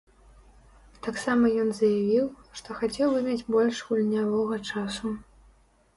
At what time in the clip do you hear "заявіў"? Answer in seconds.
1.81-2.25